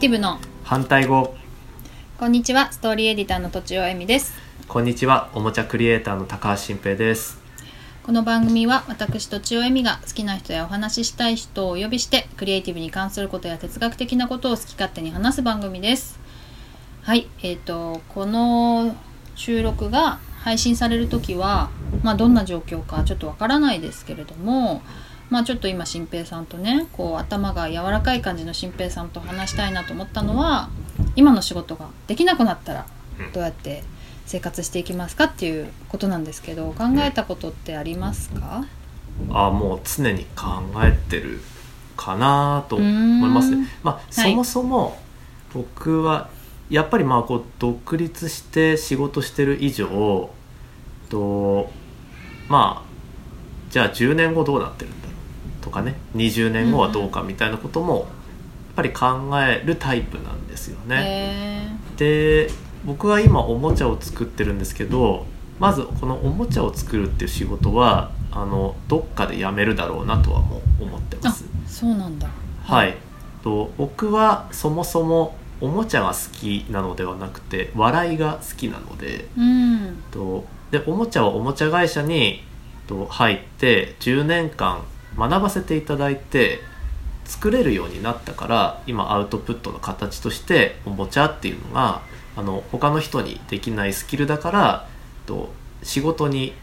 [0.00, 0.38] ティブの。
[0.64, 1.34] 反対語。
[2.18, 4.32] こんにちはストーリーエディターのとちおえみです。
[4.66, 7.38] こんにちはおもちゃクリエイターの高橋新平です。
[8.02, 16.18] この番組は私とちおえみが好きな人やお話ししたい人をお呼びしてクリエイティブに関することや哲学的なことを好き勝手に話す番組です。
[17.02, 18.96] はいえーとこの
[19.36, 21.68] 収録が配信される時は
[22.02, 24.80] まあどんな状況かちょっとわからないですけれども
[25.30, 30.68] まあちょっと今新平さんとねこう頭が柔らかい感じの新平さんと話したいなと思ったのは
[31.16, 32.86] 今の仕事ができなくなったら
[33.32, 33.84] どうやって
[34.26, 38.64] 生活していきますかっていうことなんですけど考えたことってありますか？
[39.30, 40.46] あもう常に考
[40.82, 41.40] えてる
[41.96, 43.68] かなと思いますね。
[43.82, 44.98] まあ、そもそも
[45.52, 46.28] 僕は
[46.70, 50.30] やっぱりまあこう独立して仕事してる以上
[51.08, 51.70] と
[52.48, 52.90] まあ
[53.70, 54.90] じゃあ10年後どうなってる
[55.60, 58.06] とかね20年後はどうかみたいなこともやっ
[58.76, 61.76] ぱり考えるタイプなんですよね。
[61.96, 62.48] で
[62.84, 65.26] 僕は今おもちゃを作ってるんですけど
[65.58, 71.44] まずこのおもちゃを作るっていう仕事はあのどっかでやめるだろうなとはもう思ってます。
[71.66, 72.28] そうなんだ。
[72.62, 72.96] はい、
[73.42, 82.42] と僕はそもそもおもちゃが好きなのではなくて笑いが好きなので,、うん、とでおもちゃはおもちゃ会社に
[82.86, 84.82] と入って10年間
[85.16, 86.60] 学ばせていただいて
[87.24, 92.02] 作れるようになったから今アウトプットの形としておもちゃっていうのが
[92.36, 94.88] あの他の人にできないスキルだから
[95.26, 95.52] と
[95.82, 96.54] 仕事に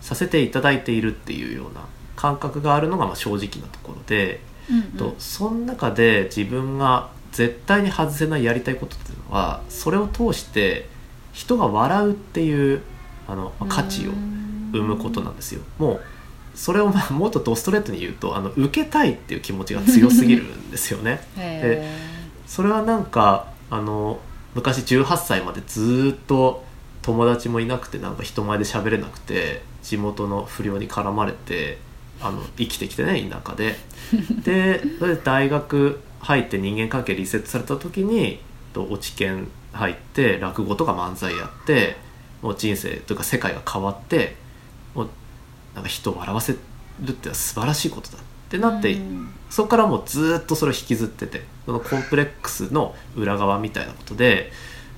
[0.00, 1.86] させていただいているっていうような
[2.16, 10.88] 感覚があるのがまあ正直なところで、うんうん、とその中で自分が絶対に外せないやりたいことっていうのはそれを通して
[11.32, 12.82] 人が笑うっていう
[13.26, 14.12] あの価値を
[14.72, 15.62] 生むことなんですよ。
[15.78, 16.00] もう
[16.54, 21.26] それをまあもっとドストレートに言うとあの受けたいっていう気持ちが強すぎるんですよね。
[21.36, 21.88] で
[22.46, 24.20] それはなんかあの
[24.54, 26.64] 昔18歳までずっと
[27.02, 31.78] 友達もいなくてなんか人前で喋れなくて地元の不良に絡まれて
[32.20, 33.76] あの生きてきてね田舎で。
[34.44, 38.40] でそれで大学入って人間関係リセットされた時に
[38.74, 41.96] 落ち研入って落語とか漫才やって
[42.42, 44.36] もう人生というか世界が変わって
[45.74, 46.58] なんか人を笑わせる
[47.10, 48.96] って素晴らしいことだってなって、
[49.50, 54.52] そこからもうずっとそれを引きずっててそのコンプレックスの裏側みたいなことで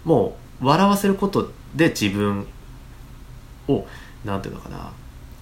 [0.04, 2.46] もう笑わせることで自分
[3.68, 3.86] を
[4.24, 4.92] 何て言うのかな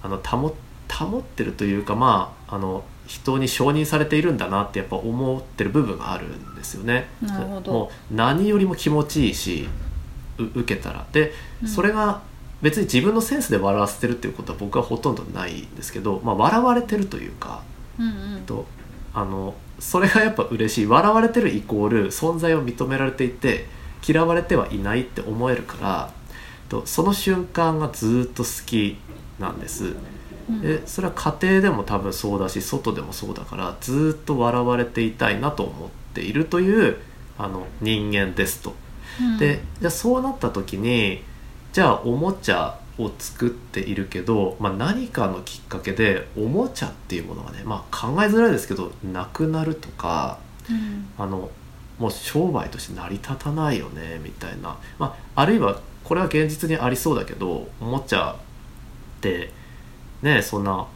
[0.02, 0.54] あの保
[0.92, 7.08] 保ってるというかまああの人に承認されているんだなってやっぱ思ってる部分があるんですよね。
[7.20, 7.72] なるほど。
[7.72, 9.68] もう何よりも気持ちいいし
[10.38, 11.06] 受けたら。
[11.12, 11.32] で、
[11.66, 12.22] それが
[12.64, 17.62] 別に自分のセンスで笑わせてるっていうことは僕はほとんどないんですけど、まあ、笑われてるというか、
[17.98, 18.64] うんうん、と
[19.12, 23.66] あのそれがやっぱ嬉しい笑われてるイコール存在を認められていて
[24.06, 26.10] 嫌われてはいないって思えるから
[26.70, 28.96] とその瞬間がずっと好き
[29.38, 29.94] なんです。
[30.62, 36.96] でそれは家庭でも多分そうだし外でもそうだからずっと笑われていたいなと思っているという
[37.36, 38.74] あの人間ですと。
[39.38, 41.22] でじゃあそうなった時に
[41.74, 50.38] じゃあおもちゃを作っているけど、まあ、何かのきっかけでおもちゃっていうものがね、まあ、考えづらいですけどなくなるとか、
[50.70, 51.50] うん、あの
[51.98, 59.50] もう商売として成り立たないよねみたいな、まあ、あるいはこれは現実にありそうだけどおもちゃって
[60.22, 60.86] ねそんな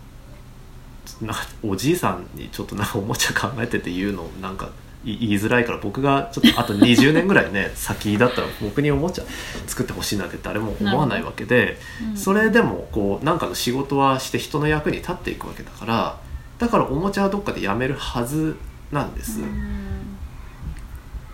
[1.20, 1.34] な
[1.64, 4.70] おじいさんにちょっとなんかおもちゃ考えてて言うのなんか
[5.04, 9.24] 言いづらいから僕がちょっとあと 20年ぐらいね先だったら僕におもちゃ
[9.66, 11.78] 作ってほしいなんて誰も思わないわけで、
[12.10, 16.18] うん、それでもこうなんかの仕事はして人の役に立っていくわけだから
[16.58, 18.56] だからおもちゃはどっかでやめるはず
[18.90, 19.40] なんです。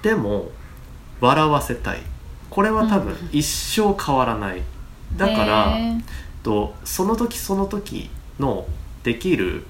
[0.02, 0.50] でも
[1.20, 2.02] 笑わせたい。
[2.50, 4.62] これは多分一生変わらない、
[5.16, 5.76] だから、
[6.42, 8.68] とその時その時の
[9.02, 9.64] できる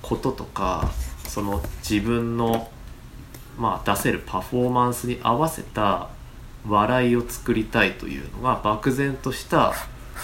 [0.00, 0.90] こととか
[1.26, 2.70] その自分の
[3.58, 6.08] まあ、出せるパフォーマンスに合わせた
[6.66, 9.74] 笑いを作りたいというのが漠然とした、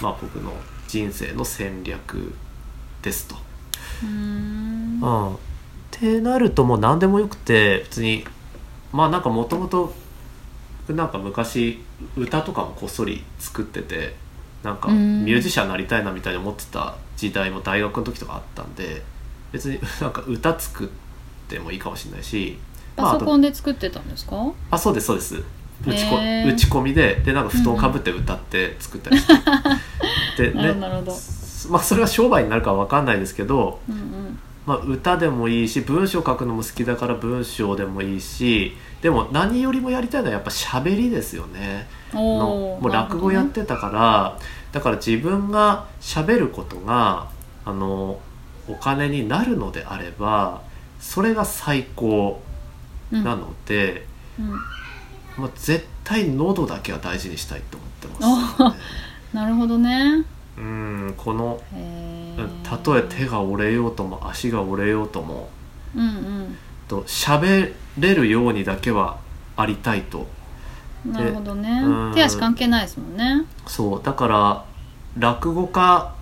[0.01, 0.53] まあ、僕の
[0.87, 2.35] 人生の戦略
[3.03, 3.37] ですと。
[4.03, 5.01] うん。
[5.03, 5.39] うん、っ
[5.91, 8.25] てなるともう何でもよくて別に
[8.93, 9.93] まあなんかもともと
[10.89, 11.81] なんか昔
[12.17, 14.15] 歌とかもこっそり作ってて
[14.63, 19.03] なんかミュージシャンになりたいなみたいに思ってた時代も大学の時とかあったんで
[19.53, 20.89] 別になんか歌作っ
[21.49, 22.59] てもいいかもしれないし
[22.96, 25.43] パソコンで作ってたんですか、あそうですそうです。
[25.87, 29.26] 打ちこ打ち込みででなんか布団かぶって歌って作ったりし
[30.37, 31.12] て、で ねなるほど。
[31.70, 41.87] まあそれは商売になるかは分かんないですけど、うんうん、まあ、歌でもいいし文章書くのも好きだから文章でもいいしでも何よりもやりたいのはやっぱ喋りですよね。
[42.12, 44.38] のもう落語やってたから、
[44.73, 47.29] だから自分が喋ることが
[47.64, 48.19] あの
[48.69, 50.62] お金になるのであれば
[51.00, 52.40] それが最高
[53.22, 54.06] なので、
[54.37, 54.61] ほどね
[55.37, 58.62] まあ、絶対喉だけは大事にしたいと思ってます。
[58.62, 58.75] よね、
[59.32, 60.25] うんなるほどね。
[60.56, 65.49] うんこのへたとえ手が折れようとも足が折れようとも
[65.96, 66.56] うん
[66.87, 69.19] と喋れるようにだけは
[69.56, 70.26] ありたいと。
[71.05, 71.69] うんなるほどね。
[71.84, 72.14] うん。
[72.14, 73.44] 手足関係ないですもんね。
[73.66, 74.64] そうだから
[75.19, 76.14] 落語家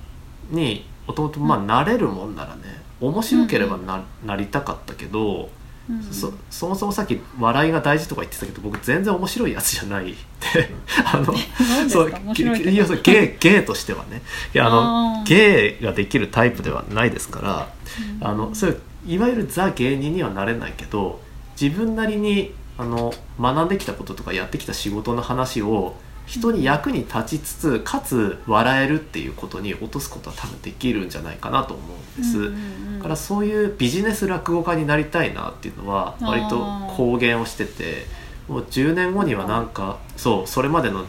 [0.50, 2.62] にもともとまあなれるもんならね
[3.00, 5.50] 面白ければな,、なりたかったけど、
[5.92, 10.12] うんそそもそもさっき笑いが大事とか言ってたけど僕全然面白いやつじゃない。
[10.12, 10.70] って
[11.04, 11.34] あの
[11.88, 12.70] そうか面白いけど。
[12.70, 14.22] いやそうゲイゲイとしてはね。
[14.54, 15.24] いやあのあー。
[15.24, 17.72] ゲイができるタイプではないですから
[18.20, 21.20] あのそういわゆるザ芸人にはなれないけど
[21.60, 25.96] 自分なりにあの学んできたこととかやってきた仕事の話を
[26.26, 32.38] 人に役に立ちつつかつ笑えるっていうことに落とすことは多分できるんじゃないかなと思うんです。
[32.38, 36.64] うんうんうんだからそういうビジネス落語家になりたいなっていうのは割と
[36.96, 38.06] 公言をしてて
[38.46, 41.04] もう10年後にはなんかそうそれまでの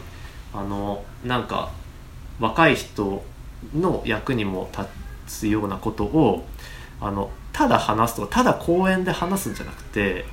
[0.52, 1.70] あのなんか
[2.40, 3.22] 若い人
[3.76, 4.88] の役にも立
[5.28, 6.44] つようなことを
[7.00, 10.24] あのただ話すとかただ公演で話すんじゃなくて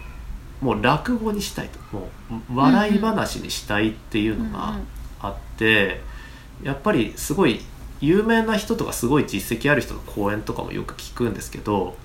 [0.62, 1.98] もう落語にしたいと。
[1.98, 2.08] も
[2.54, 4.76] う笑い話にしたいっていうのが
[5.20, 6.02] あって、
[6.64, 7.62] やっぱりすごい
[8.00, 11.96] 有名な人とかすごい実績ある人の講演とかもよく聞くんですけど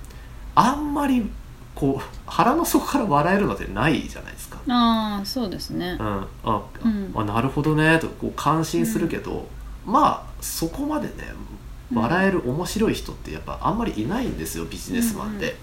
[0.55, 1.29] あんまり
[1.75, 4.59] こう腹の底から笑えるのってないじゃないですか。
[4.67, 5.97] ああそうですね。
[5.99, 7.11] うん、あ、うん。
[7.15, 9.47] あなるほどねとこう感心するけど、
[9.85, 11.13] まあそこまでね
[11.93, 15.55] 笑える面白い人ってやっぱあんまりいないんですよビジネスマンで。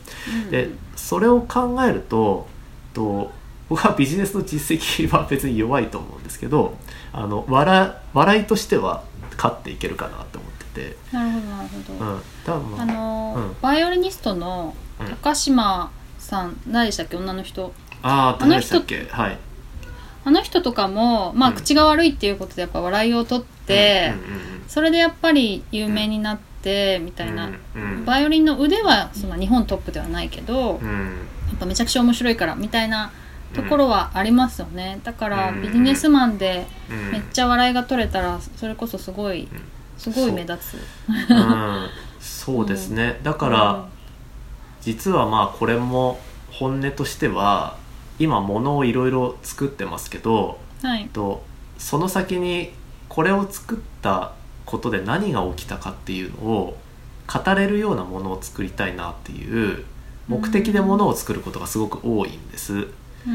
[0.45, 0.51] うん。
[0.51, 2.47] でそれを考えると
[2.95, 3.33] と
[3.69, 6.79] 僕はビジネスの実績は別に弱いと思うんですけど
[7.13, 9.05] あの笑笑いとしては
[9.37, 13.57] 勝っていけるかなと思ってて、なるほどなるほど、うん、あのーうん。
[13.61, 15.07] バイオリニストのうん。
[15.09, 17.17] 高島さん何でしたっけ？
[17.17, 17.73] 女の人。
[18.03, 19.39] あああの人はい。
[20.25, 21.57] あの人とかもまあ、うん。
[21.57, 24.65] 口が悪いっていうことでやっぱ笑いを取って、うんうんうん。
[24.69, 26.54] それでやっぱり有名になって
[27.03, 28.05] みたいな、うんうん。
[28.05, 31.17] バイオリンの腕はその日本トップではないけど、やうん。
[31.55, 33.11] っぱめちゃくちゃ面白いからみたいな
[33.55, 35.01] ところはありますよね。
[35.05, 35.63] だからうん。
[35.63, 37.11] ビジネスマンでうん。
[37.13, 39.49] めっちゃ笑いが取れたらそれこそすごい
[39.99, 40.75] すごい目立つ。
[41.31, 41.35] う。
[41.35, 41.89] ん。
[42.21, 43.21] そうですね。
[43.23, 43.85] だから
[44.81, 46.19] 実はまあこれも
[46.51, 47.77] 本音としては
[48.19, 51.43] 今物をいろいろ作ってますけどうんはいと
[51.79, 52.71] その先に
[53.09, 54.33] これを作った
[54.67, 56.77] ことで何が起きたかっていうのを
[57.27, 59.85] 語れるようなものを作りたいなっていう
[60.29, 62.73] 目的でものを作ることがすごく多いんです。
[62.75, 62.85] うんう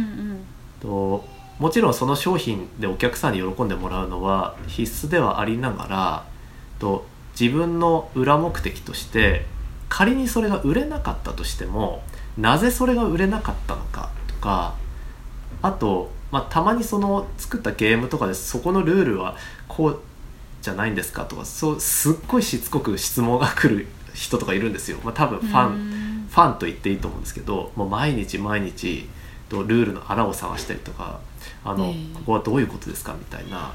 [0.01, 0.45] ん
[0.81, 1.25] と
[1.59, 6.25] もちろんその商品でお客さんに喜んでもらうのは必須ではありながら
[6.79, 7.05] と
[7.37, 9.45] 自分の裏目的として
[9.89, 12.01] 仮にそれが売れなかったとしても
[12.37, 14.75] なぜそれが売れなかったのかとか
[15.61, 19.35] あと、まあ、たまにその作ったゲームとかでそこのルールは
[19.67, 20.01] こう
[20.61, 24.97] じゃないんですかとかそうすっごいしつこく質問が来る人とかいるんですよ。
[25.04, 29.07] まあ、多分ファン、ンファンと言っていいと思うんですけどもう毎日毎日
[29.47, 31.19] とルールの穴を探したりとか
[31.63, 31.94] あの、ええ。
[32.16, 33.73] ここはどういうことですかみたいな。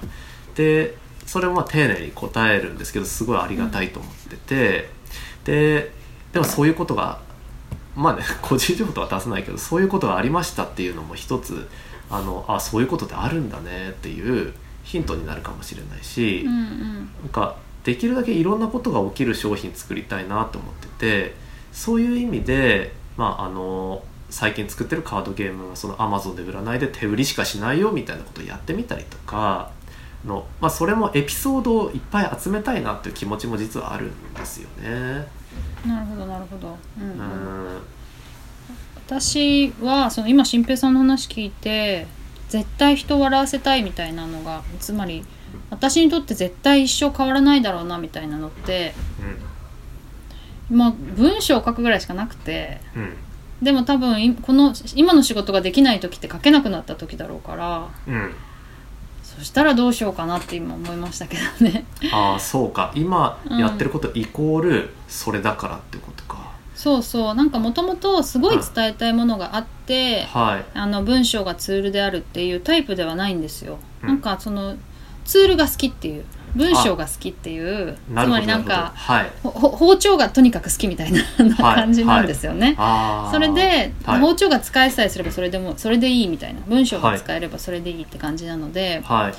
[0.55, 4.91] でそれをまあ丁寧に答えるんですけどすごいありがたいと思ってて、
[5.45, 5.93] で
[6.33, 7.21] でもそういうことが
[7.97, 11.69] まあね 個人情報とは出さないけどそういうことがありましたっていうのも一つ
[12.11, 14.53] あのあそういうことってあるんだねっていう
[14.85, 16.43] ヒントになるかもしれないし。
[16.47, 21.35] うんうんなんかできるだけいろんなことが起きる商品作りたいなと思ってて
[21.73, 29.71] そういう意味で、まあ、あの最近作ってるカードゲームはその Amazon で売らないで手売りしかしないよみたいなことをやってみたりとか
[30.25, 35.27] の、まあ、それもエピソードをいっぱい集めたいなっていう気持ちも実はあるんですよね。
[35.87, 37.83] なるほどなるほど、うんううんん
[39.07, 42.07] 私はその今新平さんの話聞いて
[42.49, 45.25] 絶対人を笑わせたいみたいなのがつまり
[45.71, 48.95] 私にとって絶対一生変わらないだろうなみたいなのって
[50.71, 53.03] まあ文章を書くぐらいしかなくてうん。
[53.03, 53.17] うん
[53.63, 58.35] でも多分いこの今の仕事ができない時って書けなくなった時だろうからうん。
[59.23, 61.87] そしたらどうしようかなって今思いましたけどね。
[62.13, 62.93] ああそうか。
[62.95, 66.54] 今うんやってることイコールそれだからってことか。
[66.75, 70.65] そうそうなんかもともとすごい伝えたいものがあって、はい。
[70.79, 74.09] あの文章がツールであるっていうタイプではないんですよ、うん。
[74.09, 74.77] なんかその
[75.25, 79.31] ツールが好きっていう文章が好きっていうつまりなんかはい。
[79.43, 82.75] 包丁がとにかく好きみたいなはい感じなんですよね。
[82.77, 83.33] あー。
[83.33, 84.21] それで、はい。
[84.21, 86.61] 包丁が使えさえすればそれでもそれでいいみたいな。
[86.67, 89.35] 文章が使えればそれでいいって感じなので、はい。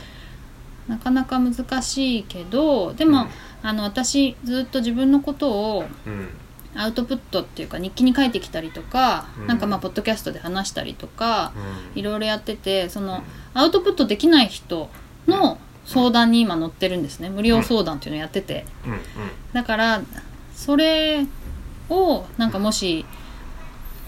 [0.89, 3.27] なかなか難しいけどでも、
[3.63, 6.29] あの私ずっと自分のことをうん
[6.77, 9.47] アウトプットっていうか日記に書いてきたりとか、うん。
[9.47, 11.53] なんかまあポッドキャストで話したりとか、
[11.93, 11.99] うん。
[11.99, 14.89] いろいろやっててそのアウトプットできない人
[15.27, 17.29] の相談に今乗ってるんですね。
[17.29, 18.65] 無料相談っていうのをやってて。
[19.53, 20.01] だから
[20.53, 21.25] それ
[21.89, 23.05] をなんかもし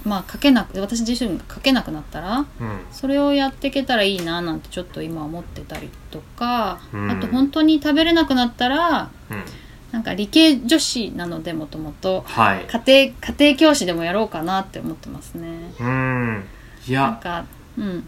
[0.04, 2.48] まあ書けなく私自身が書けなくなったらうん。
[2.92, 7.12] それをやっていけたらいいななんてちょっと今思ってたりとか、うん。
[7.12, 9.44] あと本当に食べれなくなったらうん
[9.92, 12.66] なんか理系女子なのでもともとはい。
[12.66, 15.48] 家庭家庭教師でもやろうかなって思ってますね。
[15.80, 16.44] うん。
[16.88, 17.02] いや。
[17.02, 17.46] なんか
[17.78, 18.08] うん。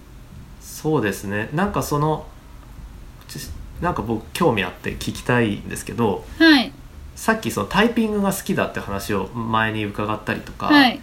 [0.60, 1.50] そうですね。
[1.54, 2.26] なんかその
[3.28, 3.40] ち
[3.82, 6.72] なんか僕興味あって聞きたいんですけどはい。
[7.16, 11.00] さっきそのタイピングが好きだって話を前に伺ったりとかはい。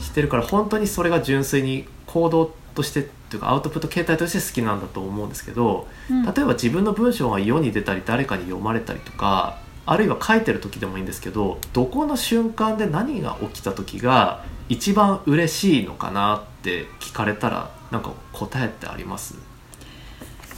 [0.00, 6.22] してるから本当にそれが純粋に行動としてっていうかアウトプット形態として好きなんだと思うんですけどうん。
[6.22, 19.34] 例えば自分の文章が世に出たり誰かに読まれたりとかあるいは書いてる時でもいいんですけどどこの瞬間で何が起きた時が一番嬉しいのかなって聞かれたらなんか答えってあります？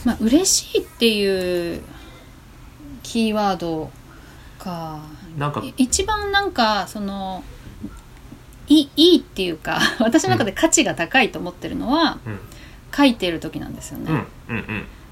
[0.05, 1.81] まあ嬉しいっていう
[3.03, 3.91] キーワード
[4.59, 4.99] か
[5.37, 7.43] なんかい一番なんかその
[8.67, 12.39] いいいいっていうか 私の中で価値が高いと思ってるのは、うん。
[12.95, 14.05] 書いてる時なんですよね。
[14.49, 14.63] うんうん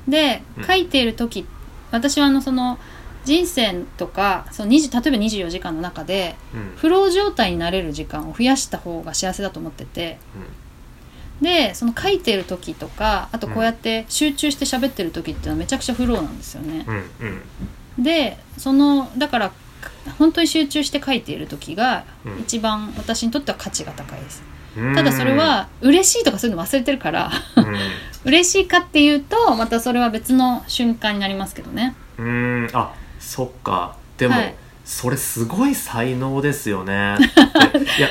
[0.07, 0.11] うん。
[0.11, 0.63] でうん。
[0.65, 1.45] 書いている時
[1.91, 2.79] 私はあのその
[3.25, 6.75] 人生とかその20例えば24時間の中でうん。
[6.77, 10.17] フロー状態になれる時間を増やした方が幸せだと思ってて。
[11.41, 16.85] でその書いてる時とかあとこうやって集中して喋ってる時っていうのはめちゃくちゃフローなんですよね。
[16.87, 16.95] うん
[17.97, 18.03] うん。
[18.03, 19.51] でそのだから
[20.17, 22.39] 本当に集中して書いている時がうん。
[22.39, 24.43] 一番私にとっては価値が高いです。
[24.77, 24.95] うん。
[24.95, 27.31] ただそれは嬉しいとかそういうの忘れてるから
[28.23, 31.95] 嬉しいかっていうとまたそれは別の瞬間になりますけどね。
[32.17, 32.29] うんう
[32.67, 32.69] ん。
[32.73, 32.93] あ
[33.25, 33.95] そっか。
[34.17, 34.55] でも、はい。
[34.85, 37.17] それすごい才能ですよね。
[37.73, 38.07] でいや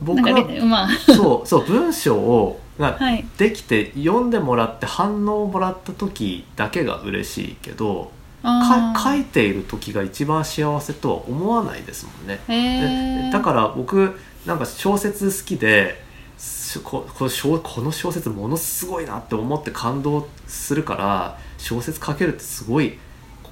[0.00, 0.88] 僕はねまあ。
[1.14, 3.24] そうそう文章をが はい。
[3.36, 8.10] できて読んでもらって反応をもらった時だけが嬉しいけど
[8.42, 13.30] 書いている時が一番幸せとは思わないですもんね。
[13.30, 16.02] だから僕なんか小説好きで
[16.38, 22.98] すここの小この小説ものすごいなって思って感動するから小説書けるってすごい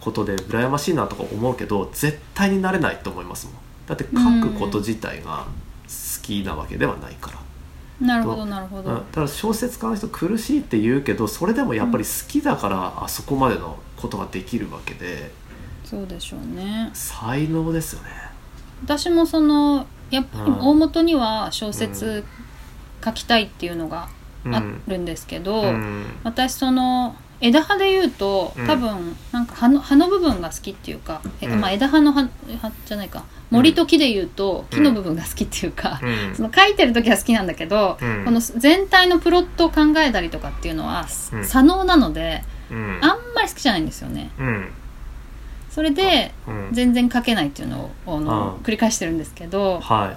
[0.07, 3.55] ことで羨ましいなとか思うけど絶対になれないと思いますもん。
[3.89, 5.47] だって書くこと自体が
[5.89, 8.07] 好きなわけではないから。
[8.07, 15.33] なるほどなるほど、うん、ただ小説家の人苦しいって言うけどそれでもやっぱり好きだからあそこまでのことができるわけで。
[15.85, 16.91] そうでしょうね。
[16.95, 18.09] 才能ですよね。
[18.85, 20.59] 私もそのやっぱりうん。
[20.61, 22.25] 大元には小説
[23.05, 24.09] 書きたいっていうのが
[24.45, 26.05] うんあるんですけど、うん。
[26.23, 28.67] 私その枝葉で言うとうん。
[28.67, 31.61] 多分なんか葉の葉の部分が好きっていうか、えうん。
[31.61, 32.29] まあ、枝葉の葉
[32.61, 33.25] 葉じゃないか。
[33.51, 36.35] 森と木で言うと木の部分が好きっていうか、うん。
[36.35, 38.25] その書いてる時は好きなんだけど、うん。
[38.25, 41.45] この全体のプロットを考えたりとかっていうのは、うん。
[41.45, 42.99] 左脳なのでうん。
[43.03, 44.31] あんまり好きじゃないんですよね。
[44.39, 44.69] うん。
[45.71, 46.69] それでうん。
[46.73, 50.17] 全然書けないっていうのをあのうん繰り返してるんですけどは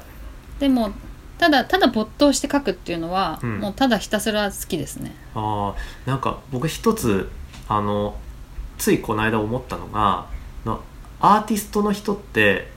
[0.58, 0.60] い。
[0.60, 0.92] でも
[1.40, 5.16] ただただ没頭して書くっていうのは、うんもうただひたすら好きですね。
[5.34, 7.30] あーなんか僕一つ
[7.68, 8.16] あの
[8.78, 10.28] ついこの間思ったのが
[10.66, 10.82] の
[11.22, 12.68] アーティストの人って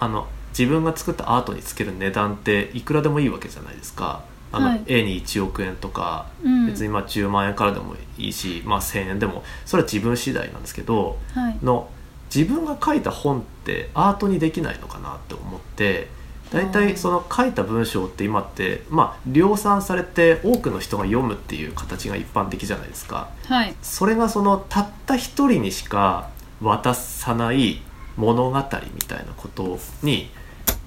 [0.00, 0.26] あの
[0.58, 4.24] 自分が作ったアートにつける値段っていくらでもいいわけじゃないですか。
[4.52, 11.90] あのはい絵に1億円とかうん、別にまあ10万円からでもいいし、まあ、1,000円でもそれは自分次第なんですけどはいの
[12.34, 16.08] 自分が書いた本ってアートにできないのかなって思って
[16.52, 23.30] 大体その書いた文章って今ってまあ量産されて多くの人が読むっていう形が一般的じゃないですか。
[23.46, 23.74] はい。
[23.82, 26.30] それがそのたった一人にしか
[26.62, 27.80] 渡さない
[28.16, 28.56] 物語
[28.94, 30.30] みたいなことに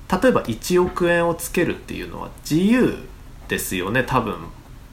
[0.10, 2.98] 例えば1億円をつけるっていうのは自由
[3.48, 4.36] ですよね多分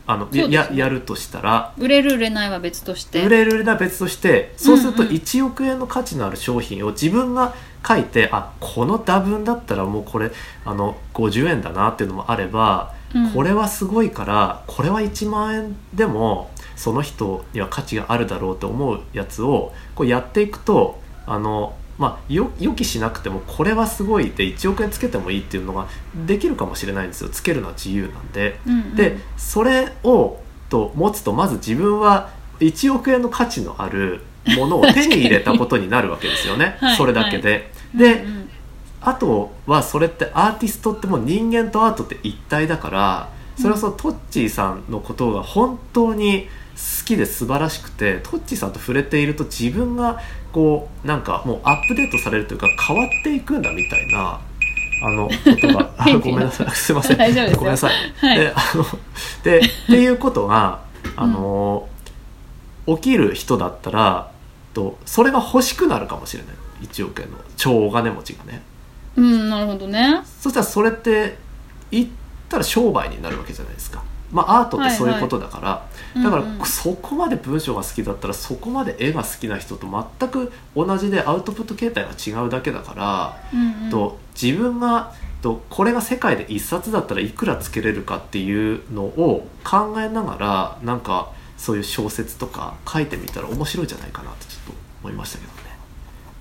[0.06, 0.50] あの、ね。
[0.50, 1.74] ややるとしたら。
[1.78, 3.24] 売れる売れないは別として。
[3.24, 7.54] 売れる売れないは別としてそうするとうんうん1億円の価値のある商品を自分が
[7.86, 10.30] 書いてあこの打分だったらもうこれ
[10.64, 13.30] あの50円だなっていうのもあれば、うん。
[13.32, 25.88] これはすごいからこれは1万円でもその人には価値があるだろうと思うやつをこうやっていくとあのまあよ予期しなくてもこれはすごいで1億円つけてもいいっていうのが
[26.26, 27.30] できるかもしれないんですよ。
[27.30, 28.58] つけるのは自由なんで。
[28.66, 28.94] うんうん。
[28.96, 34.20] でそれをと持つとまず自分は1億円の価値のある
[34.56, 36.76] ものを手に入れたことになるわけですよね。
[36.80, 37.72] はいそれだけで。
[37.94, 38.48] で、うんうん。
[39.00, 50.20] あとはそれってアーティストってもう人間とアートって一体だからそれはそのトッチーさんのことが本当に好きで素晴らしくてトッチーさんと触れていると自分が
[50.52, 54.40] こうなんかもうアップデートされるというか変わっていくんだみたいな
[55.02, 56.70] あのことがあごめんなさい。
[56.70, 57.16] すいません。
[57.54, 57.92] ごめんなさい。
[58.18, 58.38] はい。
[58.38, 58.84] であの
[59.42, 60.82] でっていうことが
[61.16, 61.88] あの、
[62.86, 64.30] 起きる人だったら
[64.74, 66.54] とそれが欲しくなるかもしれない。
[66.82, 68.62] 1億円の超お金持ちがね。
[69.16, 70.22] うんなるほどね。
[70.40, 71.38] そしたらそれって
[71.90, 72.08] 言っ
[72.48, 74.02] たら商売になるわけじゃないですか。
[74.30, 76.58] まあアートってそういうことだから、だかうんうん。
[76.58, 79.86] らそこまで文章が好きだったらそこまで絵が好きな人と
[80.18, 83.90] 全く同じでアウトプット形態が違うだけだから、うんうん。
[83.90, 95.56] と自分がとこれが世界で一冊だったらいくらつけれるかっていうのを考えながらなんかそういう小説とか書いてみたら面白いんじゃないかなってちょっと思いましたけどね。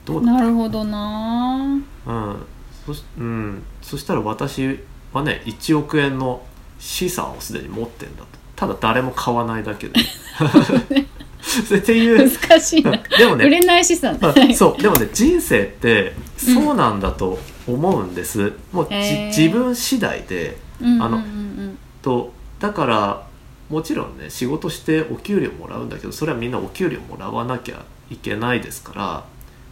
[0.06, 1.80] どうだなるほどな。
[2.06, 2.46] うん。
[2.86, 4.80] そしうん、そしたら私
[5.12, 6.44] はね1億円の
[6.80, 8.28] 資産をすでに持ってんだと。
[8.56, 10.00] ただ誰も買わないだけで。
[11.78, 12.30] っていう。
[12.30, 12.92] 難しいな。
[13.18, 13.46] でもね。
[13.46, 14.18] 売れない資産。
[14.22, 14.82] あそう。
[14.82, 19.28] でもね人生ってそうなんだと思うんです、もうじへー。
[19.28, 21.78] 自分次第でうんあのうんうん。
[22.02, 23.24] とだから
[23.70, 29.24] もちろんね仕事してお給料もらうんだけどそれはみんなお給料もらわなきゃいけないですから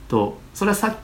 [0.08, 0.96] とそれはさっ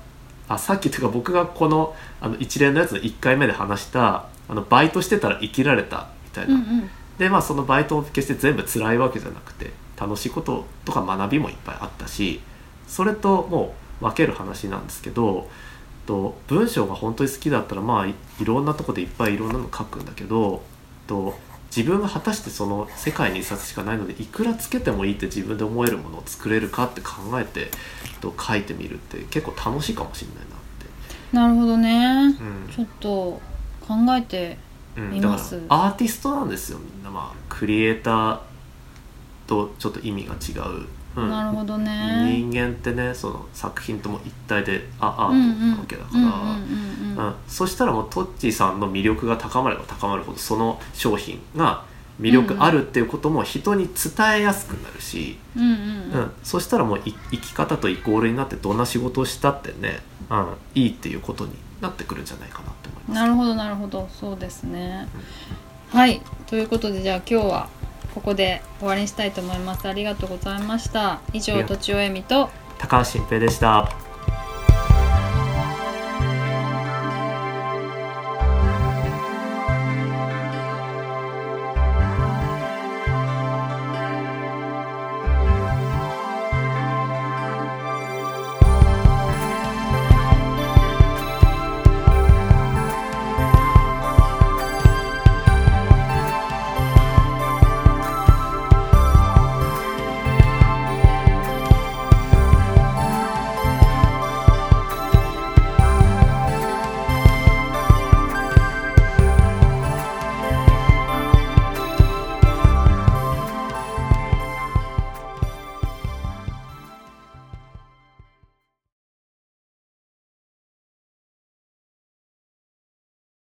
[0.50, 6.90] あさっきというか僕がこのあの一連のやつの1回目で話したあのバイトしてたら生きられたみたいな、うんうん。
[7.18, 12.42] でまあそのバイトも決して全部辛いわけじゃなくて楽しいこととか学びもいっぱいあったし
[12.88, 15.48] それともう分ける話なんですけど
[16.06, 20.64] と文章が本当に好きだったらまあいいろんなとこでいっぱいいろんなの書くんだけど
[21.06, 21.38] と
[21.76, 27.70] 自分が果たしてその世界に一冊しかないのでいくらつけてもいいって自分で思えるものを作れるかって考えて
[28.22, 30.48] と書いてみるって結構楽しいかもしれないなっ
[30.80, 31.36] て。
[31.36, 32.36] なるほどね。
[32.40, 32.74] うん。
[32.74, 33.42] ちょっと
[33.90, 34.58] 考えて
[34.96, 35.56] うん、だかいます。
[35.56, 37.10] らアーティストなんですよみんな。
[37.10, 38.40] まあクリエイター
[39.48, 42.40] とちょっと意味が違う、うん、なるほどね。
[42.40, 47.34] 人間ってねその作品とも一体であアートなわけだから、うんうんうんうんうん。
[47.48, 51.84] そしたらもうトッチーさんの魅力が高まれば高まるほどその商品が
[52.20, 56.22] 魅力あるっていうことも人に伝えやすくなるし、うんうんううん。
[56.24, 60.00] んそしたらもうい生き方とイコールになってどんな仕事をしたってね、
[60.30, 62.89] うん、いいっていうことになってくるんじゃないかなって思います。
[63.14, 64.08] なるほどなるほど。
[64.20, 65.08] そうですね。
[65.90, 66.22] はい。
[66.48, 67.70] ということでじゃあ今日は
[68.14, 69.88] ここで終わりにしたいと思います。
[69.88, 71.20] ありがとうございました。
[71.34, 74.09] 以上とちおえみと高橋新平でした。